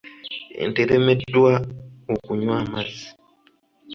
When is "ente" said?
0.63-0.79